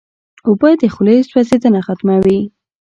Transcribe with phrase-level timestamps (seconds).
[0.47, 2.39] اوبه د خولې سوځېدنه ختموي.